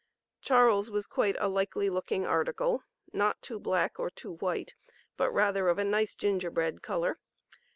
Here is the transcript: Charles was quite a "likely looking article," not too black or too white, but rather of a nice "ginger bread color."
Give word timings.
Charles 0.41 0.89
was 0.89 1.05
quite 1.05 1.35
a 1.39 1.47
"likely 1.47 1.87
looking 1.87 2.25
article," 2.25 2.81
not 3.13 3.39
too 3.43 3.59
black 3.59 3.99
or 3.99 4.09
too 4.09 4.31
white, 4.37 4.73
but 5.15 5.29
rather 5.31 5.69
of 5.69 5.77
a 5.77 5.85
nice 5.85 6.15
"ginger 6.15 6.49
bread 6.49 6.81
color." 6.81 7.19